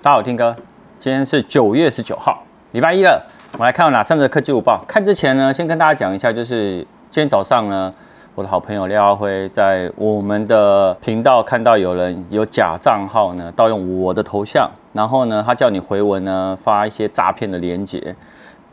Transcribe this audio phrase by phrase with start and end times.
[0.00, 0.54] 大家好，我 Tim 哥，
[1.00, 3.20] 今天是九月十九号，礼拜一了。
[3.54, 4.80] 我们来看哪三则科技午报。
[4.86, 6.76] 看之前呢，先跟大家讲一下，就是
[7.10, 7.92] 今天早上呢，
[8.36, 18.14] 我的好朋友廖阿辉在我们的频道看到有人有假账号呢盗用我的头像，然后呢，他叫你回文呢发一些诈骗的链接。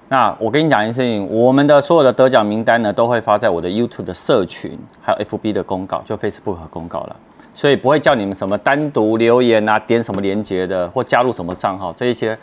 [0.10, 7.16] 那我跟你讲一件事情，我们的所有的得奖名单呢都会发在我的 YouTube 的社群，还有 FB 的公告，就 Facebook 和公告了。
[7.56, 12.38] 所以不会叫你们什么单独留言啊，点什么连接的，或加入什么账号，这一些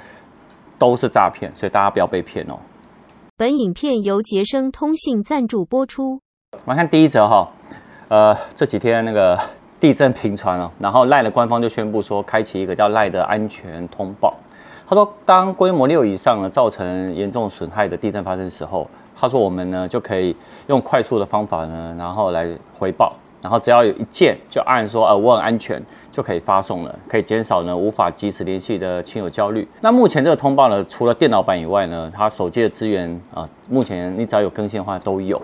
[0.78, 2.58] 都是诈骗，所以大家不要被骗哦。
[3.36, 6.18] 本影片由杰生通信赞助播出。
[6.52, 7.46] 我们看第一则哈，
[8.08, 9.38] 呃，这几天那个
[9.78, 14.34] 地震频传哦，然后赖的官方就宣布说，开启一个叫赖的安全通报。
[14.88, 20.34] 他说，当规模六以上呢，造成严重损害的地震发生的时候，他说我们呢就可以
[20.68, 23.12] 用快速的方法呢，然后来回报。
[23.42, 29.68] 然后只要有一件，就按说呃我很安全，就可以发送了，可以减少呢无法及时联系的亲友焦虑。
[29.80, 35.40] 那目前这个通报呢，除了电脑版以外呢，它手机的资源啊、目前你只要有更新的话都有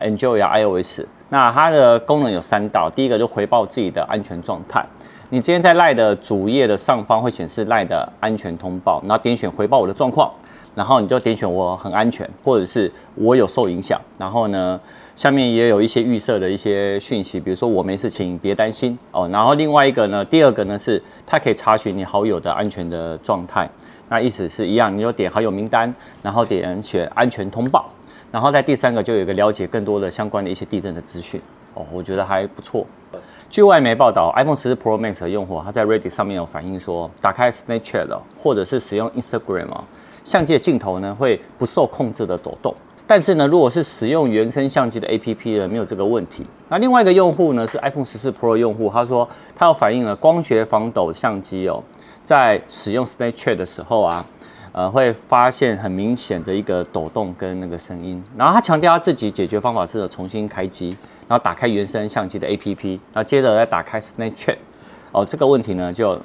[0.00, 1.02] ，Android iOS。
[1.28, 4.84] 那它的功能有三道，第一个就回报自己的安全状态。
[5.28, 10.32] 你今天在赖的主页的上方会显示赖的安全通报，然后点选回报我的状况。
[10.76, 14.00] 然后你就点选我很安全，或者是我有受影响。
[14.18, 14.78] 然后呢，
[15.16, 19.26] 下面也有一些预设的一些讯息，比如说我没事情，别担心哦。
[19.32, 23.68] 然后另外一个呢，第二个呢是它可以查询你好友的安全的状态，
[24.10, 27.90] 那意思是一样，你就点好友名单，然后点选安全通报，
[28.30, 31.40] 然后在第三个就有一个了解更多的相关的一些地震的资讯
[31.72, 32.86] 哦，我觉得还不错。
[33.48, 39.84] 据外媒报道，iPhone 14 Pro Max 的用户他在 Reddit 上面有反映说，打开 Snapchat 或者是使用 Instagram 啊。
[40.24, 42.74] 相机的镜头呢会不受控制的抖动，
[43.06, 46.44] 但是呢，如果是使用原生相机的 APP 呢，没有这个问题。
[46.68, 51.80] 那另外一个用户呢是 iPhone 14 Pro 用户，他说他有反映了光学防抖相机哦，
[52.24, 54.26] 在使用 Snapchat 的时候啊，
[54.76, 58.22] 呃，会发现很明显的一个抖动跟那个声音。
[58.36, 60.94] 然后他强调他自己解决方法是重新开机，
[61.26, 64.58] 然后打开原生相机的 APP，然后接着再打开 Snapchat，
[65.12, 66.20] 哦，这个问题呢就。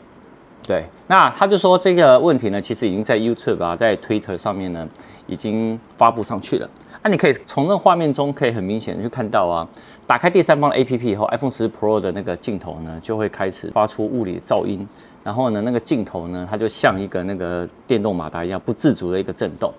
[0.68, 4.88] 对，那他就说这个问题呢，其实已经在 YouTube 啊，在 Twitter 上面呢，
[5.26, 6.70] 已经发布上去了。
[7.02, 9.68] 那、啊、你可以从那画面中可以很明显的去看到啊，
[10.12, 14.86] 打开第三方 APP 以后，iPhone 14 Pro 的那个镜头呢，就会开始发出物理噪音，
[15.24, 19.74] 然后呢，那个镜头呢，它就像一个那个电动马达一样，不自主的一个震动。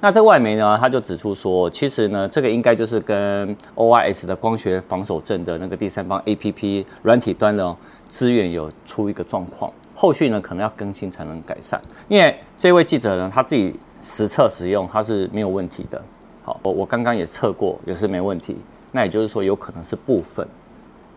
[0.00, 7.76] 那这外媒呢，他就指出说，其实呢，这个应该就是跟 OIS 的光学防手震的那个第三方 APP 软体端的
[8.06, 9.68] 资源有出一个状况。
[9.96, 16.00] 后续呢，可能要更新才能改善，因为这位记者呢，他自己实测使用，他是没有问题的。
[16.44, 18.56] 好，我我刚刚也测过，也是没问题。
[18.92, 20.46] 那也就是说，有可能是部分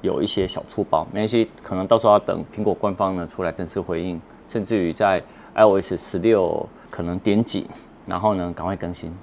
[0.01, 5.21] 有一些小粗包，没关系，可能到时候要等苹果官方呢出来正式回应，甚至于在
[5.55, 7.69] iOS 十六可能点几，
[8.05, 9.13] 然后呢赶快更新。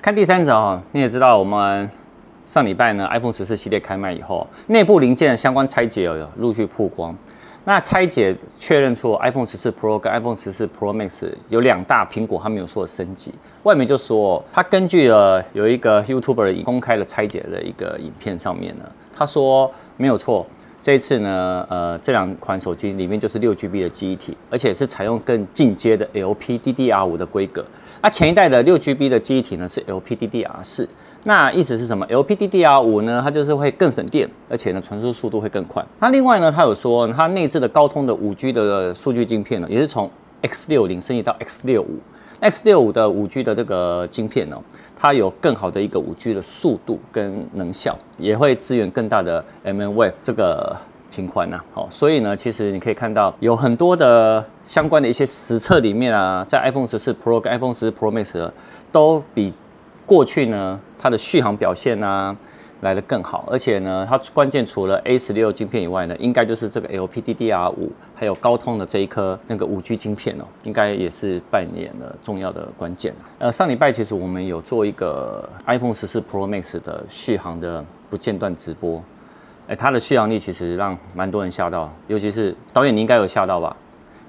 [0.00, 1.88] 看第三者啊，你也知道，我们
[2.44, 7.16] 上礼拜呢 iPhone 十四系列开卖以后，内部零件相关拆解有陆续曝光。
[7.68, 13.34] 那拆解确认出 iPhone 十四 Pro 跟 iPhone 十四 Pro Max 有两大苹果还没有说的升级。
[13.64, 20.46] 外媒就说，它根据了有一个 YouTuber 公开的拆解的一个影片上面呢，他说没有错，
[20.86, 27.64] 这次呢，呃，这两款手机里面就是六 GB 的记忆体，而且是采用更进阶的 LPDDR5 的规格。
[28.00, 30.86] 那前一代的六 GB 的记忆体呢是 LPDDR4。
[31.24, 35.84] 那意思是什么？LPDDR5 呢，它就是会更省电，而且呢，传输速度会更快。
[35.98, 40.08] 那另外呢，它有说它内置的高通的五 G 的数据晶片呢，也是从
[40.42, 41.36] X60 升级到
[42.40, 42.50] X65。
[42.50, 44.56] X65 的五 G 的这个晶片哦，
[44.94, 50.76] 它有更好的一个五 G 的速度跟能效，也会支援更大的 mmWave 这个
[51.10, 51.60] 频宽呐。
[51.72, 58.50] 好，所以呢，其实你可以看到有很多的相关的一些实测里面啊，在 iPhone 14 Pro 跟 iPhone 14 Pro Max
[58.92, 59.52] 都比
[60.04, 60.80] 过去呢。
[60.98, 62.34] 它的续航表现啊
[62.86, 73.12] 来的更好，而且呢，它关键除了 A 十六晶片以外呢，应该就是这个 LPDDR 五，还有高通的这一颗那个五 G 晶片哦，应该也是扮演了重要的关键。
[73.38, 79.02] 呃，上礼拜其实我们有做一个 iPhone 十四 Pro Max 的续航的不间断直播，
[79.66, 83.76] 哎，它的续航力其实让蛮多人吓到，尤其是导演，你应该有吓到吧？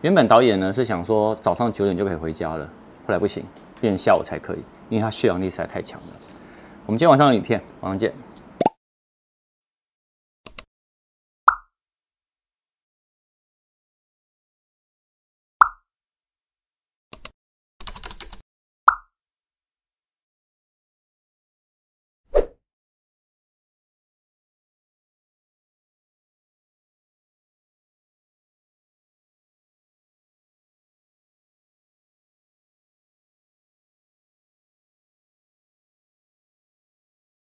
[0.02, 2.66] 原本导演呢是想说早上九点就可以回家了，
[3.06, 3.44] 后来不行，
[3.80, 6.08] 变下午才可以，因为它续航力实在太强了。
[6.86, 8.27] 我们今天晚上有影片，晚上见。